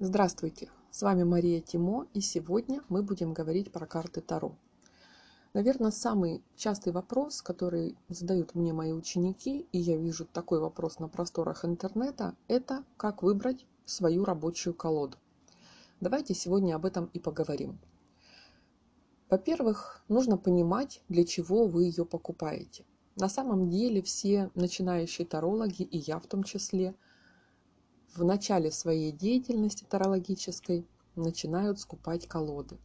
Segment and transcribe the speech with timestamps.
[0.00, 4.54] Здравствуйте, с вами Мария Тимо, и сегодня мы будем говорить про карты Таро.
[5.54, 11.08] Наверное, самый частый вопрос, который задают мне мои ученики, и я вижу такой вопрос на
[11.08, 15.16] просторах интернета, это как выбрать свою рабочую колоду.
[16.00, 17.80] Давайте сегодня об этом и поговорим.
[19.28, 22.84] Во-первых, нужно понимать, для чего вы ее покупаете.
[23.16, 26.94] На самом деле все начинающие тарологи, и я в том числе,
[28.14, 30.86] в начале своей деятельности тарологической
[31.16, 32.78] начинают скупать колоды.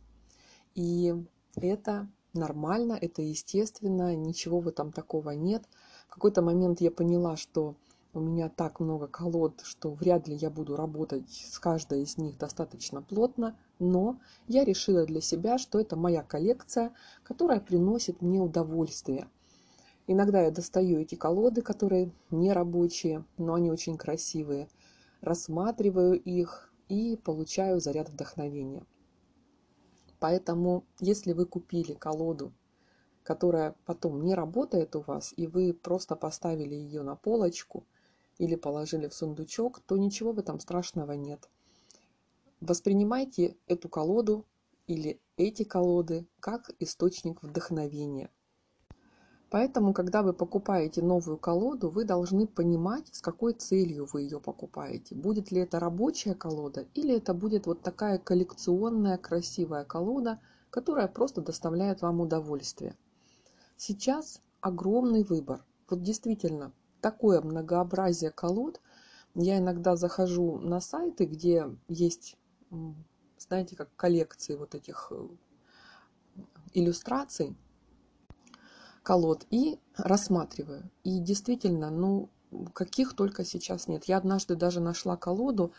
[0.76, 1.14] И
[1.56, 5.64] это нормально, это естественно, ничего в этом такого нет.
[6.08, 7.76] В какой-то момент я поняла, что
[8.14, 12.38] у меня так много колод, что вряд ли я буду работать с каждой из них
[12.38, 19.28] достаточно плотно, но я решила для себя, что это моя коллекция, которая приносит мне удовольствие.
[20.06, 24.68] Иногда я достаю эти колоды, которые не рабочие, но они очень красивые,
[25.24, 28.86] рассматриваю их и получаю заряд вдохновения.
[30.20, 32.54] Поэтому, если вы купили колоду,
[33.24, 37.86] которая потом не работает у вас, и вы просто поставили ее на полочку
[38.38, 41.50] или положили в сундучок, то ничего в этом страшного нет.
[42.60, 44.46] Воспринимайте эту колоду
[44.88, 48.30] или эти колоды как источник вдохновения–
[49.54, 55.14] Поэтому, когда вы покупаете новую колоду, вы должны понимать, с какой целью вы ее покупаете.
[55.14, 60.40] Будет ли это рабочая колода или это будет вот такая коллекционная красивая колода,
[60.72, 62.98] которая просто доставляет вам удовольствие.
[63.78, 65.64] Сейчас огромный выбор.
[65.88, 68.82] Вот действительно, такое многообразие колод.
[69.36, 72.38] Я иногда захожу на сайты, где есть,
[73.38, 75.28] знаете, как коллекции вот этих э,
[76.74, 77.56] иллюстраций,
[79.04, 80.90] колод и рассматриваю.
[81.04, 82.30] И действительно, ну,
[82.74, 84.06] каких только сейчас нет.
[84.06, 85.74] Я однажды даже нашла колоду,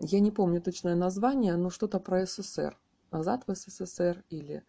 [0.00, 2.78] я не помню точное название, но что-то про СССР.
[3.10, 4.64] Назад в СССР или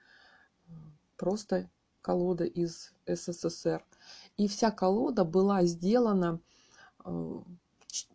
[1.16, 1.70] просто
[2.02, 3.86] колода из СССР.
[4.36, 6.42] И вся колода была сделана
[7.06, 7.42] э,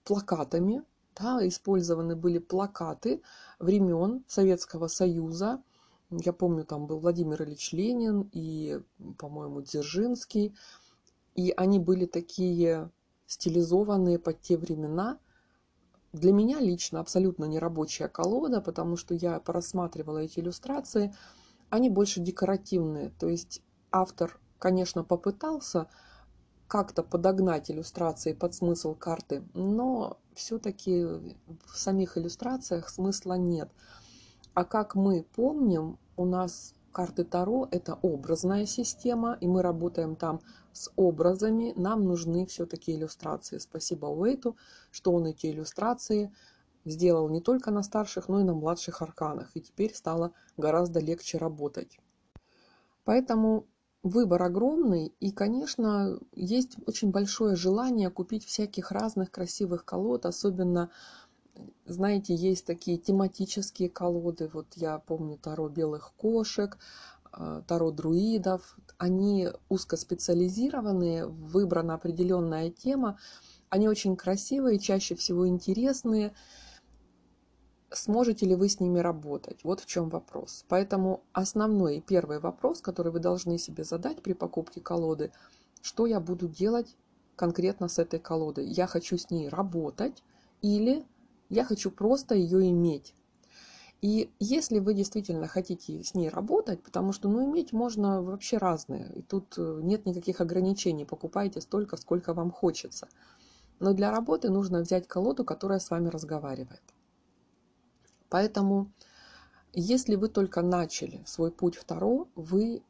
[0.04, 0.84] плакатами,
[1.16, 3.22] да, использованы были плакаты
[3.58, 5.62] времен Советского Союза,
[6.10, 8.80] я помню, там был Владимир Ильич Ленин и,
[9.18, 10.54] по-моему, Дзержинский.
[11.34, 12.90] И они были такие
[13.26, 15.18] стилизованные под те времена.
[16.12, 21.14] Для меня лично абсолютно не рабочая колода, потому что я порассматривала эти иллюстрации.
[21.68, 23.10] Они больше декоративные.
[23.18, 25.88] То есть автор, конечно, попытался
[26.66, 33.70] как-то подогнать иллюстрации под смысл карты, но все-таки в самих иллюстрациях смысла нет.
[34.58, 40.40] А как мы помним, у нас карты Таро– это образная система, и мы работаем там
[40.72, 41.74] с образами.
[41.76, 43.58] Нам нужны все-таки иллюстрации.
[43.58, 44.56] Спасибо Уэйту,
[44.90, 46.32] что он эти иллюстрации
[46.84, 49.52] сделал не только на старших, но и на младших арканах.
[49.54, 52.00] И теперь стало гораздо легче работать.
[53.04, 53.64] Поэтому
[54.02, 60.90] выбор огромный, и, конечно, есть очень большое желание купить всяких разных красивых колод, особенно
[61.86, 64.50] знаете, есть такие тематические колоды.
[64.52, 66.78] Вот я помню Таро белых кошек,
[67.32, 68.76] э, Таро друидов.
[68.98, 73.18] Они узкоспециализированные, выбрана определенная тема.
[73.70, 76.34] Они очень красивые, чаще всего интересные.
[77.90, 79.64] Сможете ли вы с ними работать?
[79.64, 80.64] Вот в чем вопрос.
[80.68, 85.32] Поэтому основной и первый вопрос, который вы должны себе задать при покупке колоды,
[85.80, 86.96] что я буду делать
[87.36, 88.66] конкретно с этой колодой?
[88.66, 90.22] Я хочу с ней работать
[90.60, 91.06] или
[91.48, 93.14] я хочу просто ее иметь.
[94.00, 99.10] И если вы действительно хотите с ней работать, потому что ну, иметь можно вообще разные,
[99.12, 103.08] и тут э, нет никаких ограничений, покупайте столько, сколько вам хочется.
[103.80, 106.82] Но для работы нужно взять колоду, которая с вами разговаривает.
[108.28, 108.92] Поэтому,
[109.72, 112.82] если вы только начали свой путь в Таро, вы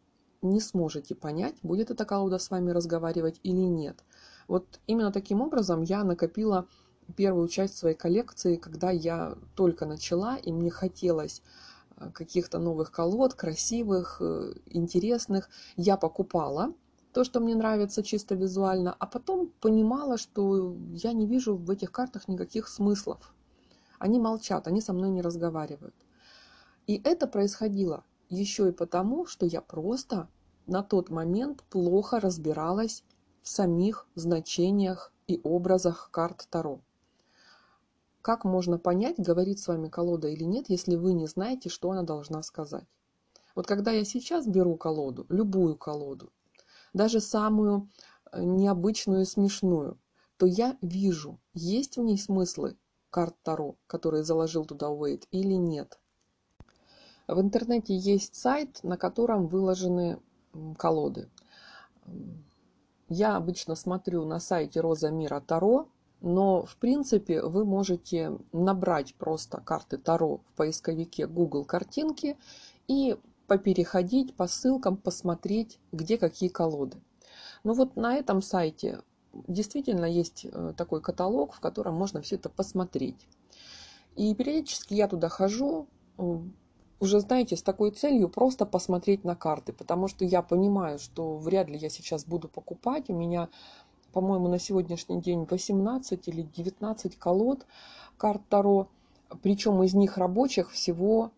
[0.42, 4.04] не сможете понять, будет эта колода с вами разговаривать или нет.
[4.46, 6.66] Вот именно таким образом я накопила
[7.16, 11.42] первую часть своей коллекции, когда я только начала, и мне хотелось
[11.96, 15.48] э, каких-то новых колод, красивых, э, интересных.
[15.76, 16.74] Я покупала
[17.12, 21.90] то, что мне нравится чисто визуально, а потом понимала, что я не вижу в этих
[21.90, 23.34] картах никаких смыслов.
[23.98, 25.94] Они молчат, они со мной не разговаривают.
[26.86, 30.28] И это происходило еще и потому, что я просто
[30.66, 33.02] на тот момент плохо разбиралась
[33.42, 36.80] в самих значениях и образах карт Таро.
[38.22, 42.02] Как можно понять, говорит с вами колода или нет, если вы не знаете, что она
[42.02, 42.86] должна сказать?
[43.54, 46.32] Вот когда я сейчас беру колоду, любую колоду,
[46.92, 47.88] даже самую
[48.30, 49.98] э, необычную и смешную,
[50.36, 52.76] то я вижу, есть в ней смыслы,
[53.10, 55.98] карт Таро, которые заложил туда Уэйт, или нет.
[57.26, 60.20] В интернете есть сайт, на котором выложены
[60.78, 61.28] колоды.
[63.08, 65.88] Я обычно смотрю на сайте Роза Мира Таро,
[66.20, 72.36] но в принципе вы можете набрать просто карты Таро в поисковике Google картинки
[72.86, 73.16] и
[73.46, 76.98] попереходить по ссылкам, посмотреть, где какие колоды.
[77.64, 79.02] Но вот на этом сайте
[79.46, 83.26] действительно есть э, такой каталог, в котором можно все это посмотреть.
[84.16, 85.86] И периодически я туда хожу,
[87.00, 91.68] уже, знаете, с такой целью просто посмотреть на карты, потому что я понимаю, что вряд
[91.68, 93.08] ли я сейчас буду покупать.
[93.08, 93.48] У меня,
[94.12, 97.66] по-моему, на сегодняшний день 18 или 19 колод
[98.16, 98.88] карт Таро,
[99.42, 101.32] причем из них рабочих всего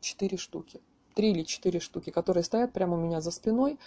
[0.00, 0.80] 4 штуки.
[1.14, 3.78] 3 или 4 штуки, которые стоят прямо у меня за спиной,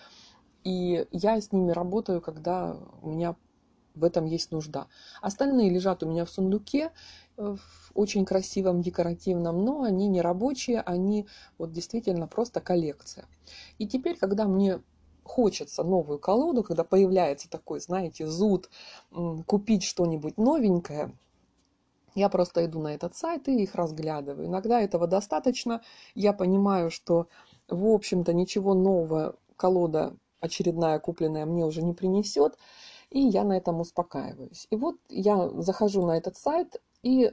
[0.63, 3.35] и я с ними работаю, когда у меня
[3.95, 4.87] в этом есть нужда.
[5.21, 6.91] Остальные лежат у меня в сундуке,
[7.35, 7.59] в
[7.93, 11.27] очень красивом, декоративном, но они не рабочие, они
[11.57, 13.25] вот действительно просто коллекция.
[13.77, 14.81] И теперь, когда мне
[15.27, 18.69] хочется новую колоду, когда появляется такой, знаете, зуд
[19.45, 21.11] купить что-нибудь новенькое,
[22.15, 24.47] я просто иду на этот сайт и их разглядываю.
[24.47, 25.81] Иногда этого достаточно.
[26.15, 27.27] Я понимаю, что,
[27.67, 32.57] в общем-то, ничего нового колода очередная купленная мне уже не принесет
[33.09, 34.67] и я на этом успокаиваюсь.
[34.69, 37.31] И вот я захожу на этот сайт и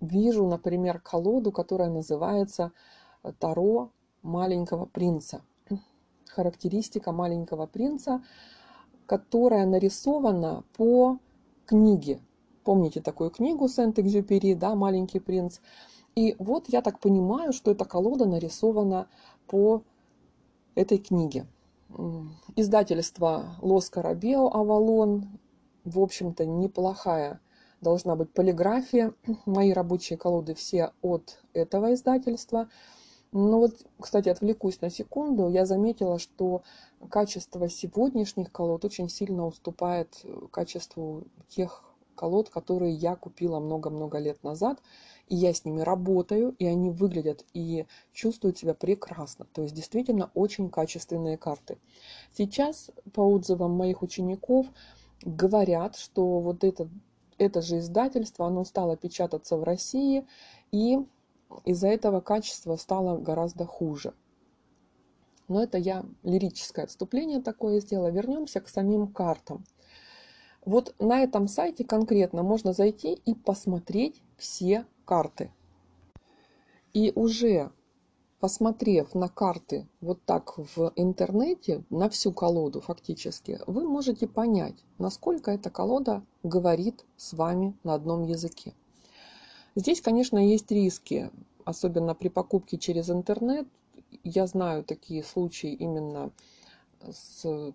[0.00, 2.72] вижу, например, колоду, которая называется
[3.38, 3.90] Таро
[4.22, 5.42] маленького принца.
[6.36, 8.22] Характеристика маленького принца,
[9.06, 11.18] которая нарисована по
[11.64, 12.20] книге.
[12.62, 15.60] Помните такую книгу Сент-Экзюпери, да, «Маленький принц»?
[16.14, 19.08] И вот я так понимаю, что эта колода нарисована
[19.46, 19.82] по
[20.74, 21.46] этой книге
[22.56, 25.38] издательство Лос Карабео Авалон.
[25.84, 27.40] В общем-то, неплохая
[27.80, 29.14] должна быть полиграфия.
[29.46, 32.68] Мои рабочие колоды все от этого издательства.
[33.36, 35.48] Но вот, кстати, отвлекусь на секунду.
[35.48, 36.62] Я заметила, что
[37.10, 41.84] качество сегодняшних колод очень сильно уступает качеству тех
[42.14, 44.80] колод, которые я купила много-много лет назад
[45.28, 49.46] и я с ними работаю, и они выглядят и чувствуют себя прекрасно.
[49.52, 51.78] То есть действительно очень качественные карты.
[52.32, 54.66] Сейчас по отзывам моих учеников
[55.22, 56.88] говорят, что вот это,
[57.38, 60.26] это же издательство, оно стало печататься в России,
[60.70, 60.98] и
[61.64, 64.14] из-за этого качество стало гораздо хуже.
[65.48, 68.08] Но это я лирическое отступление такое сделала.
[68.08, 69.64] Вернемся к самим картам.
[70.64, 75.52] Вот на этом сайте конкретно можно зайти и посмотреть все карты.
[76.92, 77.70] И уже
[78.40, 85.52] посмотрев на карты вот так в интернете, на всю колоду фактически, вы можете понять, насколько
[85.52, 88.74] эта колода говорит с вами на одном языке.
[89.76, 91.30] Здесь, конечно, есть риски,
[91.64, 93.68] особенно при покупке через интернет.
[94.24, 96.32] Я знаю такие случаи именно
[97.08, 97.72] с,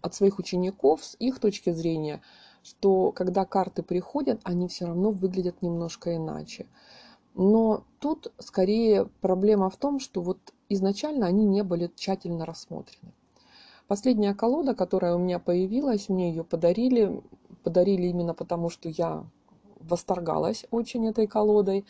[0.00, 2.22] от своих учеников, с их точки зрения–
[2.62, 6.66] что когда карты приходят, они все равно выглядят немножко иначе.
[7.34, 10.38] Но тут скорее проблема в том, что вот
[10.68, 13.12] изначально они не были тщательно рассмотрены.
[13.88, 17.22] Последняя колода, которая у меня появилась, мне ее подарили.
[17.62, 19.24] Подарили именно потому, что я
[19.82, 21.84] восторгалась очень этой колодой.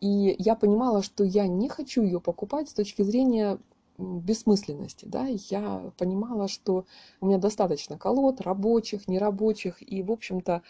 [0.00, 3.58] И я понимала, что я не хочу ее покупать с точки зрения
[3.98, 5.04] бессмысленности.
[5.04, 5.26] Да?
[5.26, 6.86] Я понимала, что
[7.20, 10.62] у меня достаточно колод, рабочих, нерабочих, и, в общем-то,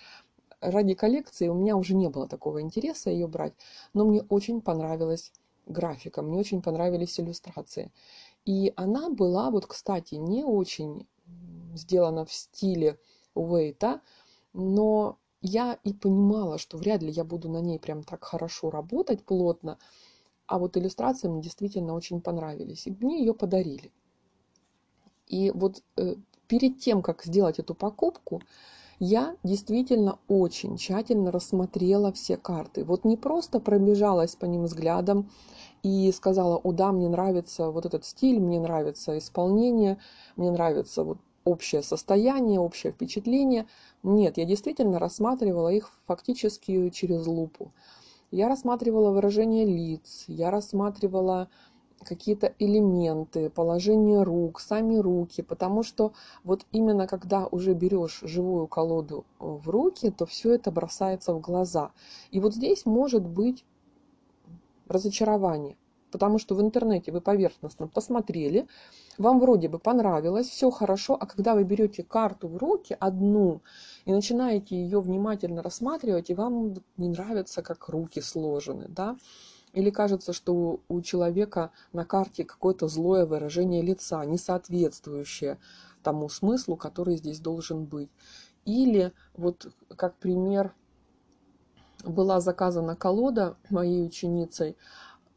[0.60, 3.54] ради коллекции у меня уже не было такого интереса ее брать,
[3.94, 5.32] но мне очень понравилась
[5.66, 7.90] графика, мне очень понравились иллюстрации.
[8.44, 11.06] И она была, вот, кстати, не очень
[11.74, 12.98] сделана в стиле
[13.34, 14.00] Уэйта,
[14.52, 19.24] но я и понимала, что вряд ли я буду на ней прям так хорошо работать
[19.24, 19.78] плотно,
[20.46, 22.86] а вот иллюстрации мне действительно очень понравились.
[22.86, 23.90] И мне ее подарили.
[25.26, 28.42] И вот э, перед тем, как сделать эту покупку,
[28.98, 32.84] я действительно очень тщательно рассмотрела все карты.
[32.84, 35.28] Вот не просто пробежалась по ним взглядом
[35.82, 39.98] и сказала, о да, мне нравится вот этот стиль, мне нравится исполнение,
[40.36, 43.66] мне нравится вот общее состояние, общее впечатление.
[44.02, 47.72] Нет, я действительно рассматривала их фактически через лупу.
[48.30, 51.48] Я рассматривала выражение лиц, я рассматривала
[52.04, 56.12] какие-то элементы, положение рук, сами руки, потому что
[56.44, 61.92] вот именно когда уже берешь живую колоду в руки, то все это бросается в глаза.
[62.30, 63.64] И вот здесь может быть
[64.88, 65.76] разочарование,
[66.12, 68.68] потому что в интернете вы поверхностно посмотрели,
[69.18, 73.62] вам вроде бы понравилось, все хорошо, а когда вы берете карту в руки одну
[74.04, 79.16] и начинаете ее внимательно рассматривать, и вам не нравится, как руки сложены, да,
[79.72, 85.58] или кажется, что у человека на карте какое-то злое выражение лица, не соответствующее
[86.02, 88.10] тому смыслу, который здесь должен быть.
[88.64, 90.74] Или, вот как пример,
[92.04, 94.76] была заказана колода моей ученицей,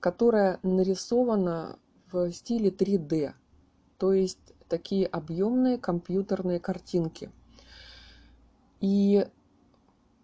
[0.06, 1.80] которая нарисована
[2.12, 3.34] в стиле 3D,
[3.98, 7.32] то есть такие объемные компьютерные картинки.
[8.82, 9.28] И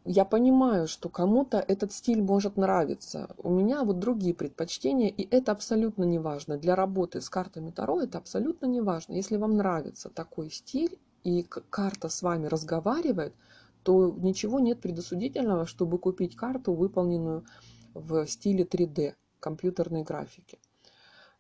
[0.06, 3.34] я понимаю, что кому-то этот стиль может нравиться.
[3.40, 6.60] У меня вот другие предпочтения, и это абсолютно не важно.
[6.60, 9.14] Для работы с картами Таро это абсолютно не важно.
[9.14, 13.34] Если вам нравится такой стиль, и карта с вами разговаривает,
[13.82, 17.46] то ничего нет предосудительного, чтобы купить карту, выполненную
[17.96, 20.58] в стиле 3D, компьютерной графики.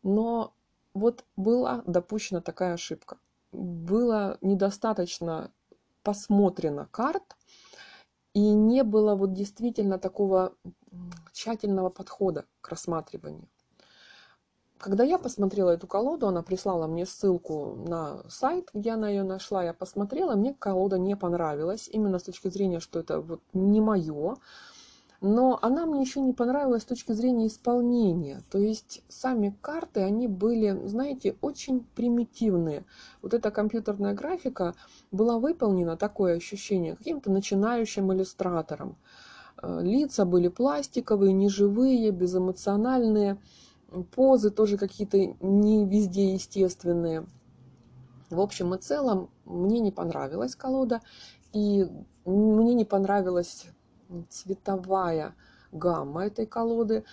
[0.04, 0.54] Но
[0.94, 3.18] вот была допущена такая ошибка.
[3.54, 5.52] Было недостаточно
[6.04, 7.38] посмотрено карт,
[8.34, 10.54] и не было вот действительно такого
[11.34, 13.48] тщательного подхода к рассматриванию.
[14.78, 19.64] Когда я посмотрела эту колоду, она прислала мне ссылку на сайт, где она ее нашла,
[19.64, 24.38] я посмотрела, мне колода не понравилась, именно с точки зрения, что это вот не мое,
[25.22, 28.42] но она мне еще не понравилась с точки зрения исполнения.
[28.50, 32.86] То есть сами карты, они были, знаете, очень примитивные.
[33.22, 34.74] Вот эта компьютерная графика
[35.12, 38.98] была выполнена, такое ощущение, каким-то начинающим иллюстратором.
[39.62, 43.40] Э, лица были пластиковые, неживые, безэмоциональные.
[44.16, 47.28] Позы тоже какие-то не везде естественные.
[48.32, 51.02] В общем и целом, мне не понравилась колода.
[51.54, 51.86] И
[52.26, 53.68] мне не понравилась
[54.30, 55.36] цветовая
[55.72, 57.04] гамма этой колоды.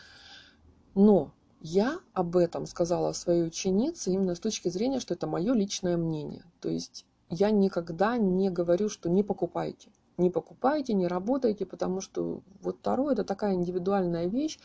[0.95, 5.97] Но я об этом сказала своей ученице именно с точки зрения, что это мое личное
[5.97, 6.45] мнение.
[6.61, 9.91] То есть я никогда не говорю, что не покупайте.
[10.17, 14.59] Не покупайте, не работайте, потому что вот Таро это такая индивидуальная вещь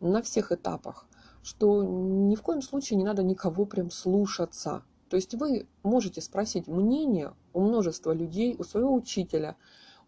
[0.00, 1.06] на всех этапах,
[1.42, 4.82] что ни в коем случае не надо никого прям слушаться.
[5.08, 9.56] То есть вы можете спросить мнение у множества людей, у своего учителя,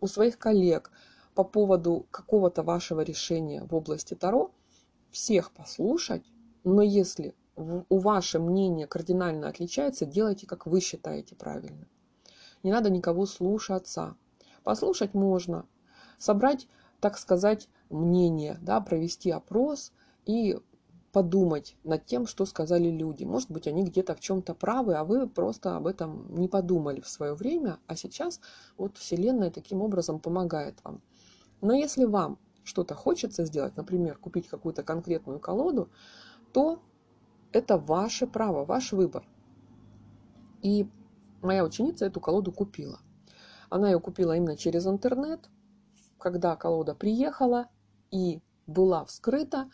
[0.00, 0.90] у своих коллег–
[1.40, 4.50] по поводу какого-то вашего решения в области Таро,
[5.10, 6.22] всех послушать,
[6.64, 11.88] но если у ваше мнение кардинально отличается, делайте, как вы считаете правильно.
[12.62, 14.16] Не надо никого слушаться.
[14.64, 15.64] Послушать можно,
[16.18, 16.68] собрать,
[17.00, 19.92] так сказать, мнение, да, провести опрос
[20.26, 20.58] и
[21.12, 23.24] подумать над тем, что сказали люди.
[23.24, 27.08] Может быть, они где-то в чем-то правы, а вы просто об этом не подумали в
[27.08, 28.42] свое время, а сейчас
[28.76, 31.00] вот Вселенная таким образом помогает вам.
[31.60, 35.90] Но если вам что-то хочется сделать, например, купить какую-то конкретную колоду,
[36.52, 36.82] то
[37.52, 39.26] это ваше право, ваш выбор.
[40.62, 40.88] И
[41.42, 43.00] моя ученица эту колоду купила.
[43.70, 45.48] Она ее купила именно через интернет.
[46.18, 47.68] Когда колода приехала
[48.10, 49.70] и была вскрыта,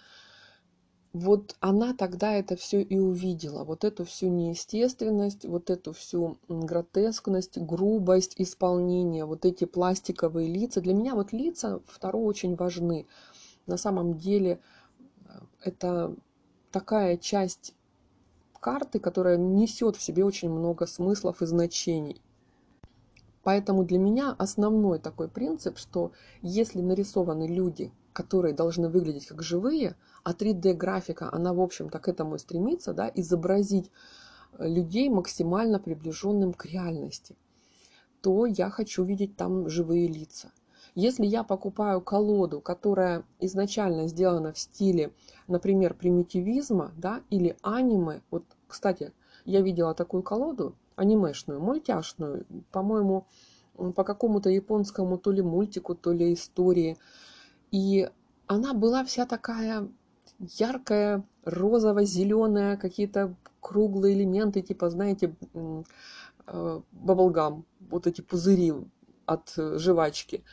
[1.17, 7.57] вот она тогда это все и увидела, вот эту всю неестественность, вот эту всю гротескность,
[7.57, 10.83] грубость исполнения, вот эти пластиковые лица.
[10.83, 13.07] Для меня вот лица второе очень важны.
[13.67, 14.61] На самом деле
[15.25, 16.15] э, это
[16.71, 17.75] такая часть
[18.61, 22.21] карты, которая несет в себе очень много смыслов и значений.
[23.43, 29.95] Поэтому для меня основной такой принцип, что если нарисованы люди, которые должны выглядеть как живые,
[30.25, 33.91] а 3D-графика, она, в общем-то, к этому и стремится, да, изобразить
[34.59, 37.37] э, людей максимально приближенным к реальности,
[38.23, 40.51] то я хочу видеть там живые лица.
[40.95, 45.13] Если я покупаю колоду, которая изначально сделана в стиле,
[45.47, 49.13] например, примитивизма, да, или аниме, вот, кстати,
[49.45, 53.27] я видела такую колоду, анимешную, мультяшную, по-моему,
[53.95, 56.97] по какому-то японскому то ли мультику, то ли истории,
[57.71, 58.09] и
[58.47, 59.89] она была вся такая
[60.39, 65.35] яркая, розово-зеленая, какие-то круглые элементы, типа, знаете,
[66.93, 68.73] баблгам, э, вот эти пузыри
[69.25, 70.45] от э, жвачки.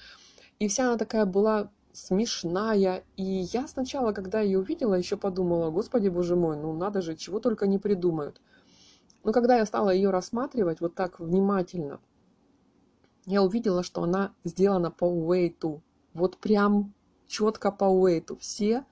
[0.59, 3.03] И вся она такая была смешная.
[3.15, 7.39] И я сначала, когда ее увидела, еще подумала, господи, боже мой, ну надо же, чего
[7.39, 8.41] только не придумают.
[9.23, 11.99] Но когда я стала ее рассматривать вот так внимательно,
[13.25, 15.81] я увидела, что она сделана по уэйту.
[16.13, 16.93] Вот прям
[17.33, 18.37] четко по уэйту.
[18.37, 18.85] Все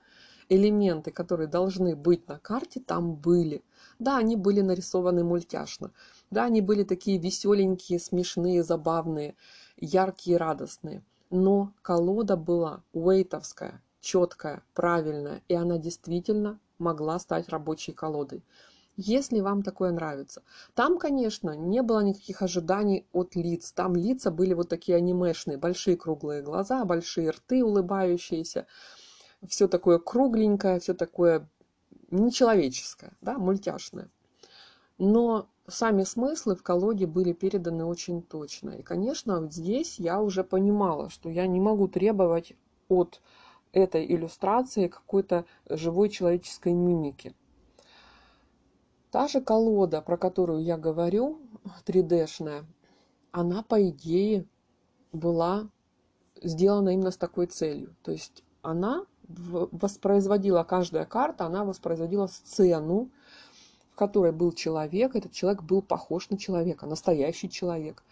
[0.48, 3.62] элементы, которые должны быть на карте, там были.
[4.00, 5.92] Да, они были нарисованы мультяшно.
[6.30, 9.36] Да, они были такие веселенькие, смешные, забавные,
[9.76, 11.04] яркие, радостные.
[11.30, 18.42] Но колода была уэйтовская, четкая, правильная, и она действительно могла стать рабочей колодой.
[18.96, 20.42] Если вам такое нравится.
[20.74, 23.72] Там, конечно, не было никаких ожиданий от лиц.
[23.72, 28.66] Там лица были вот такие анимешные, большие круглые глаза, большие рты улыбающиеся.
[29.46, 31.48] Все такое кругленькое, все такое
[32.10, 34.10] нечеловеческое, да, мультяшное.
[34.98, 38.70] Но сами смыслы в колоде были переданы очень точно.
[38.70, 42.52] И, конечно, вот здесь я уже понимала, что я не могу требовать
[42.88, 43.20] от
[43.72, 47.34] этой иллюстрации какой-то живой человеческой мимики.
[49.12, 51.38] Та же колода, про которую я говорю,
[51.86, 52.64] 3D-шная,
[53.30, 54.46] она, по идее,
[55.12, 55.68] была
[56.42, 57.94] сделана именно с такой целью.
[58.02, 63.10] То есть она воспроизводила, каждая карта, она воспроизводила сцену,
[63.92, 65.14] в которой был человек.
[65.14, 68.02] Этот человек был похож на человека, настоящий человек.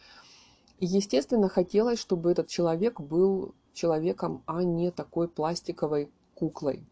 [0.81, 6.85] И, естественно, хотелось, чтобы этот человек был человеком, а не такой пластиковой куклой.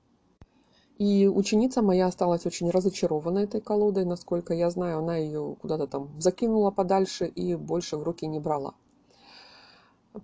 [0.99, 6.21] И ученица моя осталась очень разочарована этой колодой, насколько я знаю, она ее куда-то там
[6.21, 8.75] закинула подальше и больше в руки не брала.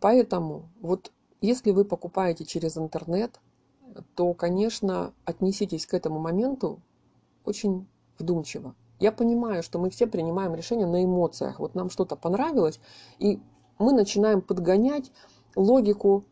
[0.00, 3.38] Поэтому вот если вы покупаете через интернет,
[4.16, 6.80] то, конечно, отнеситесь к этому моменту
[7.44, 7.86] очень
[8.18, 8.74] вдумчиво.
[8.98, 11.60] Я понимаю, что мы все принимаем решения на эмоциях.
[11.60, 12.80] Вот нам что-то понравилось,
[13.18, 13.40] и
[13.78, 15.12] мы начинаем подгонять
[15.54, 16.24] логику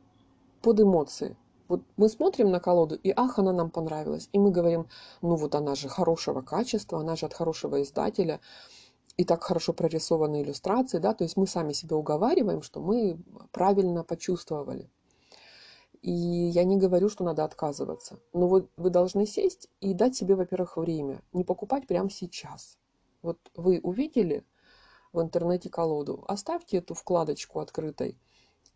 [0.62, 1.36] под эмоции.
[1.68, 4.28] Вот мы смотрим на колоду, и ах, она нам понравилась.
[4.32, 4.88] И мы говорим,
[5.20, 8.40] ну вот она же хорошего качества, она же от хорошего издателя,
[9.16, 13.18] и так хорошо прорисованы иллюстрации, да, то есть мы сами себя уговариваем, что мы
[13.50, 14.90] правильно почувствовали.
[16.00, 18.18] И я не говорю, что надо отказываться.
[18.32, 21.22] Но вот вы должны сесть и дать себе, во-первых, время.
[21.32, 22.76] Не покупать прямо сейчас.
[23.22, 24.44] Вот вы увидели
[25.12, 28.18] в интернете колоду, оставьте эту вкладочку открытой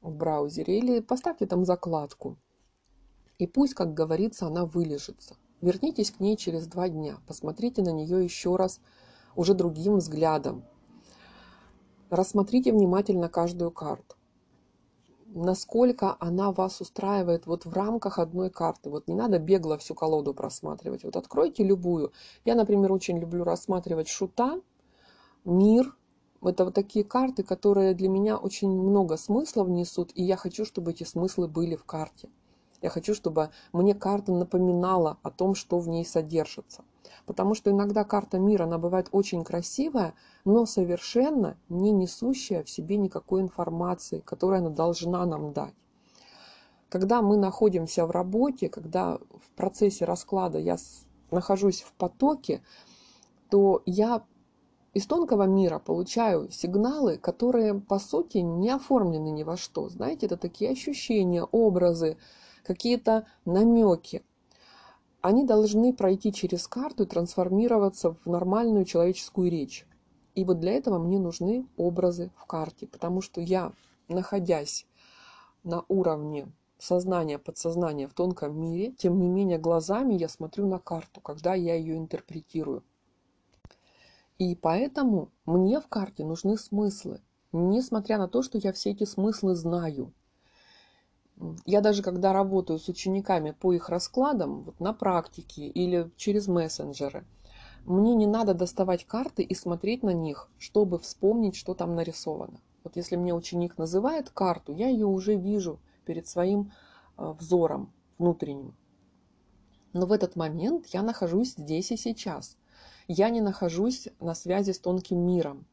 [0.01, 2.39] в браузере или поставьте там закладку.
[3.39, 5.37] И пусть, как говорится, она вылежится.
[5.61, 8.81] Вернитесь к ней через два дня, посмотрите на нее еще раз
[9.35, 10.65] уже другим взглядом.
[12.11, 14.17] Рассмотрите внимательно каждую карту.
[15.27, 18.91] Насколько она вас устраивает вот в рамках одной карты.
[18.91, 21.05] Вот не надо бегло всю колоду просматривать.
[21.05, 22.13] Вот откройте любую.
[22.45, 24.61] Я, например, очень люблю рассматривать шута,
[25.45, 25.95] мир.
[26.43, 30.93] Это вот такие карты, которые для меня очень много смыслов несут, и я хочу, чтобы
[30.93, 32.29] эти смыслы были в карте.
[32.87, 36.85] Я хочу, чтобы мне карта напоминала о том, что в ней содержится.
[37.27, 42.97] Потому что иногда карта мира, она бывает очень красивая, но совершенно не несущая в себе
[42.97, 45.75] никакой информации, которую она должна нам дать.
[46.89, 50.77] Когда мы находимся в работе, когда в процессе расклада я
[51.33, 52.63] нахожусь в потоке,
[53.51, 54.23] то я
[54.95, 59.89] из тонкого мира получаю сигналы, которые по сути не оформлены ни во что.
[59.89, 62.17] Знаете, это такие ощущения, образы,
[62.67, 64.23] какие-то намеки.
[65.21, 69.87] Они должны пройти через карту и трансформироваться в нормальную человеческую речь.
[70.35, 73.73] И вот для этого мне нужны образы в карте, потому что я,
[74.09, 74.87] находясь
[75.63, 81.21] на уровне сознания, подсознания в тонком мире, тем не менее глазами я смотрю на карту,
[81.21, 82.85] когда я ее интерпретирую.
[84.39, 89.55] И поэтому мне в карте нужны смыслы, несмотря на то, что я все эти смыслы
[89.55, 90.13] знаю–
[91.65, 97.25] я даже когда работаю с учениками по их раскладам, вот на практике или через мессенджеры,
[97.85, 102.61] мне не надо доставать карты и смотреть на них, чтобы вспомнить, что там нарисовано.
[102.83, 106.73] Вот если мне ученик называет карту, я ее уже вижу перед своим
[107.17, 108.75] э, взором внутренним.
[109.93, 112.57] Но в этот момент я нахожусь здесь и сейчас.
[113.09, 115.67] Я не нахожусь на связи с тонким миром.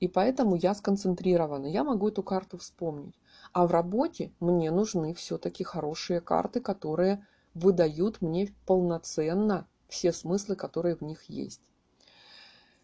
[0.00, 1.66] И поэтому я сконцентрирована.
[1.66, 3.14] Я могу эту карту вспомнить.
[3.52, 10.96] А в работе мне нужны все-таки хорошие карты, которые выдают мне полноценно все смыслы, которые
[10.96, 11.62] в них есть.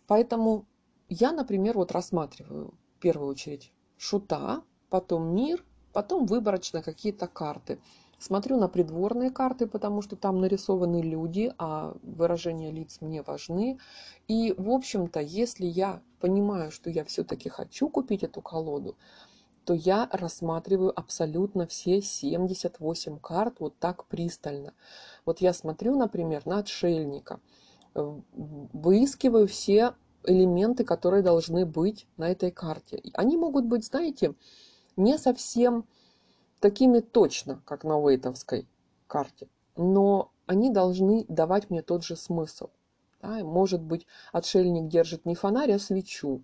[0.06, 0.66] Поэтому
[1.08, 7.80] я, например, вот рассматриваю в первую очередь шута, потом мир, потом выборочно какие-то карты.
[8.18, 13.78] Смотрю на придворные карты, потому что там нарисованы люди, а выражения лиц мне важны.
[14.28, 18.96] И, в общем-то, если я понимаю, что я все-таки хочу купить эту колоду,
[19.64, 24.74] то я рассматриваю абсолютно все 78 карт вот так пристально.
[25.24, 27.40] Вот я смотрю, например, на отшельника,
[27.94, 33.02] э, выискиваю все элементы, которые должны быть на этой карте.
[33.14, 34.34] Они могут быть, знаете,
[34.96, 35.86] не совсем
[36.60, 38.66] такими точно, как на Уэйтовской
[39.06, 42.68] карте, но они должны давать мне тот же смысл.
[43.22, 43.44] Да?
[43.44, 46.42] Может быть, отшельник держит не фонарь, а свечу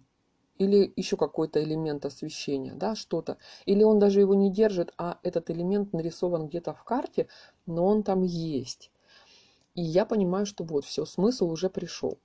[0.61, 3.38] или еще какой-то элемент освещения, да, что-то.
[3.64, 7.29] Или он даже его не держит, а этот элемент нарисован где-то в карте,
[7.64, 8.90] но он там есть.
[9.75, 12.18] И я понимаю, что вот, все, смысл уже пришел.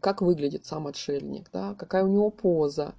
[0.00, 2.94] как выглядит сам отшельник, да, какая у него поза,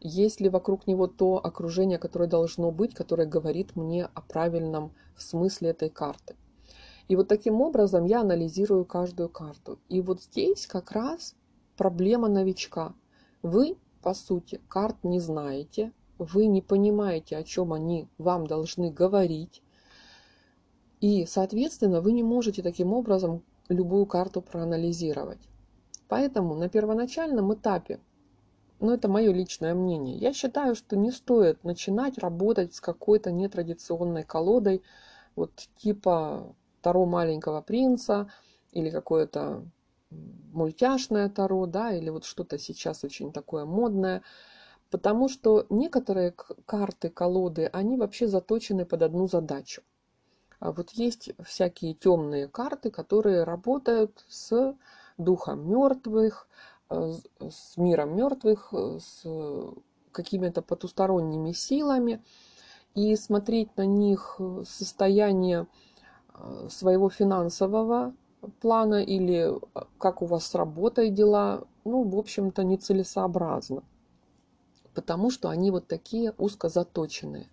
[0.00, 5.70] есть ли вокруг него то окружение, которое должно быть, которое говорит мне о правильном смысле
[5.70, 6.36] этой карты.
[7.08, 9.78] И вот таким образом я анализирую каждую карту.
[9.90, 11.34] И вот здесь как раз
[11.76, 12.94] проблема новичка.
[13.42, 19.62] Вы, по сути, карт не знаете, вы не понимаете, о чем они вам должны говорить.
[21.00, 25.40] И, соответственно, вы не можете таким образом любую карту проанализировать.
[26.08, 28.00] Поэтому на первоначальном этапе
[28.80, 34.24] ну это мое личное мнение, я считаю, что не стоит начинать работать с какой-то нетрадиционной
[34.24, 34.82] колодой,
[35.36, 38.30] вот типа Таро маленького принца
[38.72, 39.66] или какое-то
[40.10, 44.22] мультяшное Таро, да, или вот что-то сейчас очень такое модное,
[44.90, 46.32] потому что некоторые
[46.66, 49.82] карты, колоды, они вообще заточены под одну задачу.
[50.58, 54.76] А вот есть всякие темные карты, которые работают с
[55.16, 56.46] духом мертвых,
[56.90, 57.12] Э,
[57.48, 59.24] с миром мертвых, э, с
[60.12, 62.22] какими-то потусторонними силами
[62.96, 65.66] и смотреть на них э, состояние
[66.70, 68.14] своего финансового
[68.60, 69.52] плана или
[69.98, 73.82] как у вас с работой дела, ну, в общем-то, нецелесообразно,
[74.94, 77.48] потому что они вот такие узко заточенные.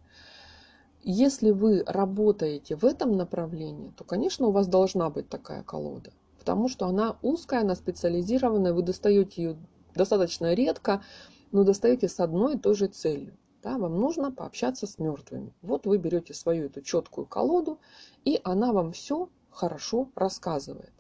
[1.04, 6.12] Если вы работаете в этом направлении, то, конечно, у вас должна быть такая колода
[6.48, 9.58] потому что она узкая, она специализированная, вы достаете ее
[9.96, 11.04] достаточно редко,
[11.52, 13.34] но достаете с одной и той же целью.
[13.62, 15.52] Да, вам нужно пообщаться с мертвыми.
[15.62, 17.80] Вот вы берете свою эту четкую колоду,
[18.24, 20.94] и она вам все хорошо рассказывает.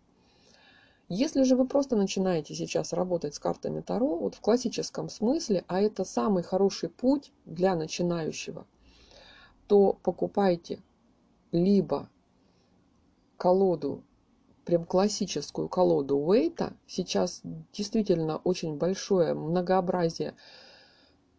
[1.09, 5.79] Если же вы просто начинаете сейчас работать с картами Таро, вот в классическом смысле, а
[5.79, 8.65] это самый хороший путь для начинающего,
[9.67, 10.81] то покупайте
[11.51, 12.09] либо
[13.37, 14.03] колоду
[14.65, 16.73] прям классическую колоду Уэйта.
[16.87, 17.41] Сейчас
[17.71, 20.35] действительно очень большое многообразие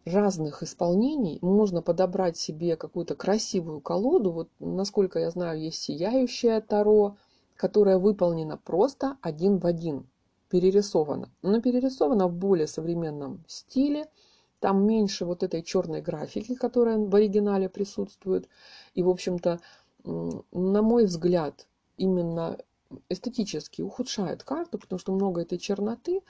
[0.05, 1.39] разных исполнений.
[1.41, 4.31] Можно подобрать себе какую-то красивую колоду.
[4.31, 7.17] Вот, насколько я знаю, есть сияющая Таро,
[7.55, 10.07] которая выполнена просто один в один,
[10.49, 11.29] перерисована.
[11.41, 14.07] Но перерисована в более современном стиле.
[14.59, 18.49] Там меньше вот этой черной графики, которая в оригинале присутствует.
[18.93, 19.59] И, в общем-то,
[20.03, 22.57] на мой взгляд, именно
[23.07, 26.21] эстетически ухудшает карту, потому что много этой черноты,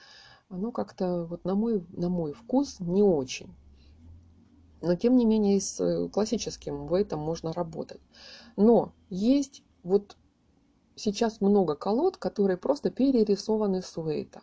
[0.50, 3.54] оно как-то вот на мой, на мой вкус не очень.
[4.82, 8.00] Но тем не менее с э, классическим этом можно работать.
[8.56, 10.16] Но есть вот
[10.96, 14.42] сейчас много колод, которые просто перерисованы с.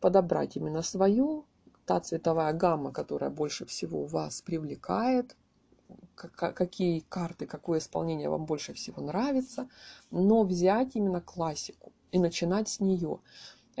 [0.00, 1.46] Подобрать именно свою,
[1.86, 5.36] та цветовая гамма, которая больше всего вас привлекает,
[6.14, 9.68] какие карты, какое исполнение вам больше всего нравится,
[10.10, 13.20] но взять именно классику и начинать с нее.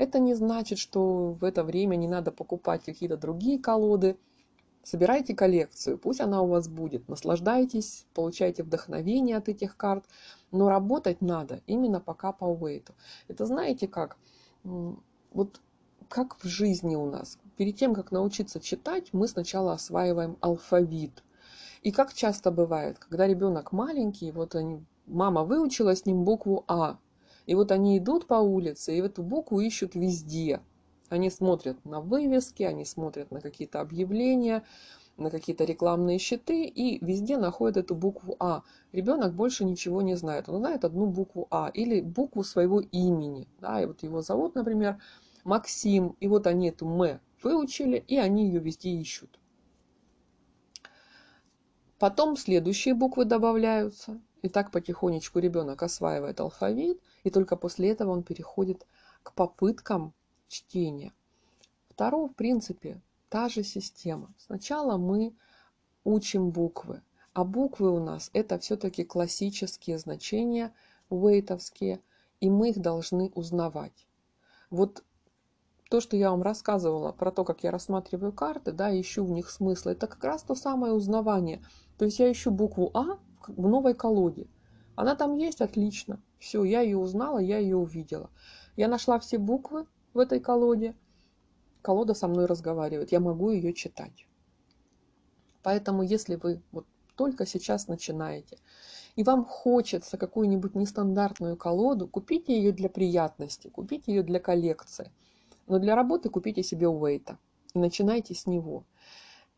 [0.00, 4.16] Это не значит, что в это время не надо покупать какие-то другие колоды.
[4.82, 10.06] Собирайте коллекцию, пусть она у вас будет, наслаждайтесь, получайте вдохновение от этих карт,
[10.52, 12.94] но работать надо именно пока по уэйту.
[13.28, 14.16] Это знаете как?
[14.62, 15.60] Вот
[16.08, 17.38] как в жизни у нас.
[17.58, 21.22] Перед тем, как научиться читать, мы сначала осваиваем алфавит.
[21.82, 26.96] И как часто бывает, когда ребенок маленький, вот они, мама выучила с ним букву А,
[27.50, 30.60] и вот они идут по улице, и эту букву ищут везде.
[31.08, 34.62] Они смотрят на вывески, они смотрят на какие-то объявления,
[35.16, 38.62] на какие-то рекламные щиты и везде находят эту букву А.
[38.92, 40.48] Ребенок больше ничего не знает.
[40.48, 43.48] Он знает одну букву А или букву своего имени.
[43.58, 45.00] Да, и вот его зовут, например,
[45.42, 46.14] Максим.
[46.20, 49.40] И вот они эту М выучили, и они ее везде ищут.
[51.98, 54.20] Потом следующие буквы добавляются.
[54.42, 58.86] И так потихонечку ребенок осваивает алфавит, и только после этого он переходит
[59.22, 60.14] к попыткам
[60.48, 61.12] чтения.
[61.88, 64.32] Второе, в принципе, та же система.
[64.38, 65.34] Сначала мы
[66.04, 67.02] учим буквы,
[67.34, 70.72] а буквы у нас это все-таки классические значения,
[71.10, 72.00] уэйтовские,
[72.40, 74.06] и мы их должны узнавать.
[74.70, 75.04] Вот
[75.90, 79.50] то, что я вам рассказывала про то, как я рассматриваю карты, да, ищу в них
[79.50, 81.62] смысл, это как раз то самое узнавание.
[81.98, 83.18] То есть я ищу букву А
[83.56, 84.46] в новой колоде.
[84.96, 86.20] Она там есть, отлично.
[86.38, 88.30] Все, я ее узнала, я ее увидела.
[88.76, 90.94] Я нашла все буквы в этой колоде.
[91.82, 93.12] Колода со мной разговаривает.
[93.12, 94.26] Я могу ее читать.
[95.62, 96.86] Поэтому, если вы вот
[97.16, 98.58] только сейчас начинаете,
[99.16, 105.12] и вам хочется какую-нибудь нестандартную колоду, купите ее для приятности, купите ее для коллекции.
[105.66, 107.38] Но для работы купите себе Уэйта
[107.74, 108.84] и начинайте с него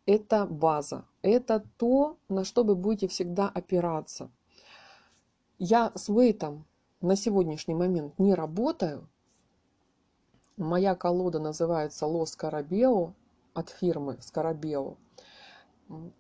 [0.06, 4.30] это база, это то, на что вы будете всегда опираться.
[5.58, 6.64] Я с вейтом
[7.00, 9.08] на сегодняшний момент не работаю,
[10.62, 13.14] Моя колода называется Ло Скарабео
[13.54, 14.96] от фирмы Скарабео.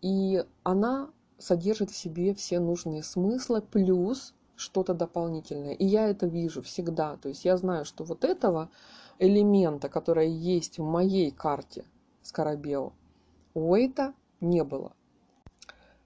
[0.00, 5.74] И она содержит в себе все нужные смыслы, плюс что-то дополнительное.
[5.74, 7.16] И я это вижу всегда.
[7.18, 8.70] То есть я знаю, что вот этого
[9.18, 11.84] элемента, который есть в моей карте
[12.22, 12.92] Скарабео,
[13.54, 14.92] у Эйта не было.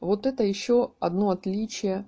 [0.00, 2.06] Вот это еще одно отличие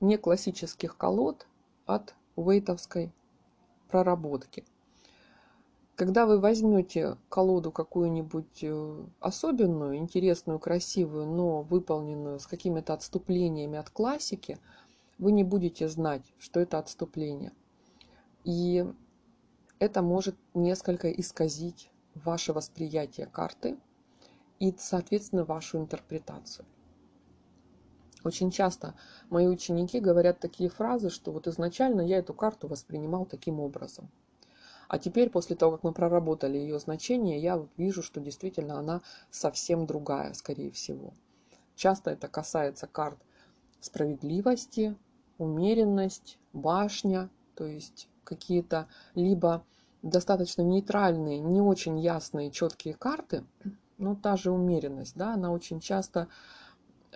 [0.00, 1.46] не классических колод
[1.86, 3.12] от вейтовской
[3.88, 4.64] проработки.
[5.94, 13.90] Когда вы возьмете колоду какую-нибудь э, особенную, интересную, красивую, но выполненную с какими-то отступлениями от
[13.90, 14.58] классики,
[15.18, 17.52] вы не будете знать, что это отступление.
[18.44, 18.86] И
[19.78, 23.76] это может несколько исказить ваше восприятие карты
[24.60, 26.64] и, соответственно, вашу интерпретацию.
[28.22, 28.94] Очень часто
[29.28, 34.08] мои ученики говорят такие фразы, что вот изначально я эту карту воспринимал таким образом–
[34.90, 39.86] а теперь, после того, как мы проработали ее значение, я вижу, что действительно она совсем
[39.86, 41.14] другая, скорее всего.
[41.76, 43.16] Часто это касается карт
[43.78, 44.96] справедливости,
[45.38, 49.64] умеренность, башня, то есть какие-то либо
[50.02, 53.44] достаточно нейтральные, не очень ясные, четкие карты,
[54.00, 56.28] но та же умеренность, да, она очень часто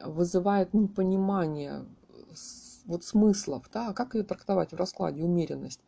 [0.03, 1.85] вызывает непонимание
[2.85, 5.81] вот смыслов, да, а как ее трактовать в раскладе умеренность.